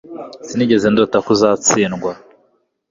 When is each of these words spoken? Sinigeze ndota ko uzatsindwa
Sinigeze 0.47 0.87
ndota 0.89 1.17
ko 1.25 1.29
uzatsindwa 1.35 2.11